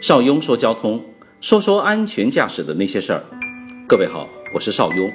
[0.00, 1.04] 邵雍说交通，
[1.40, 3.24] 说说安全驾驶的那些事儿。
[3.88, 5.12] 各位好，我是邵雍，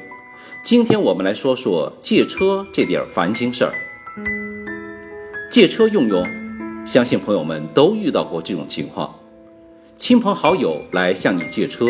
[0.61, 3.73] 今天我们来说说借车这点儿烦心事儿。
[5.49, 6.27] 借车用用，
[6.85, 9.17] 相信朋友们都遇到过这种情况：
[9.95, 11.85] 亲朋好友来向你借车，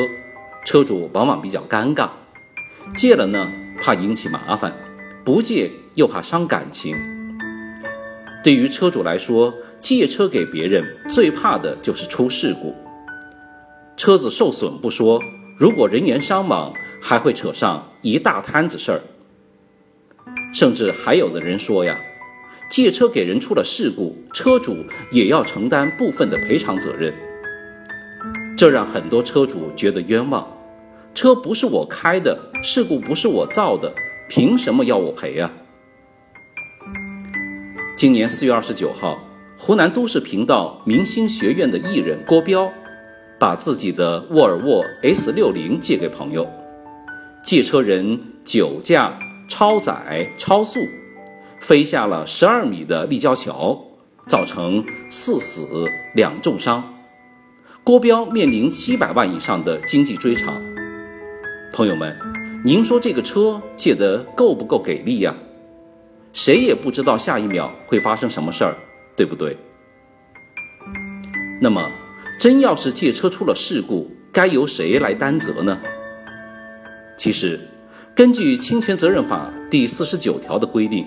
[0.63, 2.07] 车主往往比较尴尬，
[2.95, 3.51] 借了呢
[3.81, 4.71] 怕引起麻烦，
[5.25, 6.95] 不借又怕伤感情。
[8.43, 12.75] 对于车主来说，借车给别人最怕的就是出事故。
[14.03, 15.23] 车子受损不说，
[15.55, 19.01] 如果人员伤亡，还会扯上一大摊子事儿。
[20.53, 21.97] 甚至还有的人说呀，
[22.69, 24.75] 借车给人出了事故，车主
[25.09, 27.13] 也要承担部分的赔偿责任。
[28.57, 30.45] 这让很多车主觉得冤枉。
[31.15, 33.95] 车不是我开的，事故不是我造的，
[34.27, 35.49] 凭什么要我赔啊？
[37.95, 39.17] 今年四月二十九号，
[39.57, 42.69] 湖南都市频道明星学院的艺人郭彪。
[43.43, 46.49] 把自己的沃尔沃 S60 借给朋友，
[47.43, 50.79] 借车人酒驾、超载、超速，
[51.59, 53.77] 飞下了十二米的立交桥，
[54.29, 56.93] 造成四死两重伤。
[57.83, 60.63] 郭彪面临七百万以上的经济追偿。
[61.73, 62.17] 朋友们，
[62.63, 65.35] 您说这个车借得够不够给力呀？
[66.31, 68.77] 谁也不知道下一秒会发生什么事儿，
[69.17, 69.57] 对不对？
[71.61, 71.91] 那么。
[72.43, 75.79] 真要是借车出了事故，该由谁来担责呢？
[77.15, 77.57] 其实，
[78.13, 81.05] 根据侵权责任法第四十九条的规定，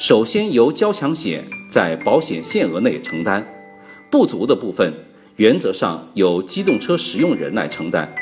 [0.00, 3.46] 首先由交强险在保险限额内承担，
[4.10, 4.92] 不足的部分
[5.36, 8.12] 原则上由机动车使用人来承担，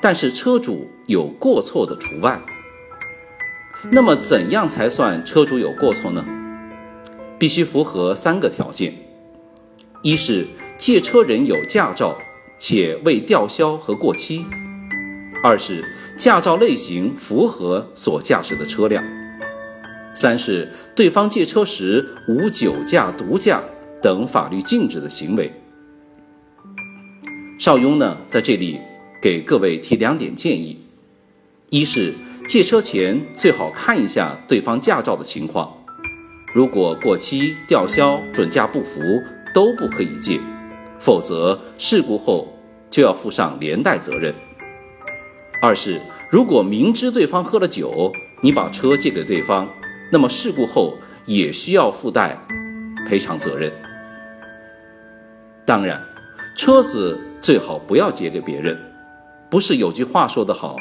[0.00, 2.40] 但是车主有过错的除外。
[3.90, 6.24] 那么，怎样才算车主有过错呢？
[7.38, 8.94] 必须符合三个条件：
[10.00, 10.46] 一是。
[10.80, 12.16] 借车人有驾照
[12.58, 14.46] 且未吊销和过期；
[15.42, 15.84] 二是
[16.16, 19.04] 驾照类型符合所驾驶的车辆；
[20.14, 23.62] 三是对方借车时无酒驾、毒驾
[24.00, 25.52] 等法律禁止的行为。
[27.58, 28.80] 邵雍呢，在这里
[29.20, 30.80] 给各位提两点建议：
[31.68, 32.14] 一是
[32.48, 35.76] 借车前最好看一下对方驾照的情况，
[36.54, 39.02] 如果过期、吊销、准驾不符，
[39.52, 40.40] 都不可以借。
[41.00, 42.46] 否则，事故后
[42.90, 44.34] 就要负上连带责任。
[45.62, 45.98] 二是，
[46.30, 48.12] 如果明知对方喝了酒，
[48.42, 49.66] 你把车借给对方，
[50.12, 52.38] 那么事故后也需要附带
[53.08, 53.72] 赔偿责任。
[55.64, 56.02] 当然，
[56.54, 58.78] 车子最好不要借给别人。
[59.50, 60.76] 不是有句话说得好：“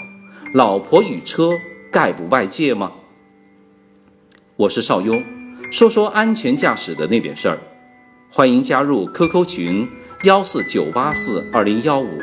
[0.54, 1.52] 老婆与车，
[1.90, 2.92] 概不外借吗？”
[4.58, 5.24] 我是邵雍，
[5.72, 7.58] 说说安全驾驶的那点事儿。
[8.32, 9.90] 欢迎加入 QQ 群
[10.24, 12.20] 幺四九八四二零幺五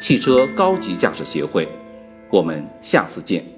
[0.00, 1.68] 汽车高级驾驶协会，
[2.28, 3.55] 我们下次见。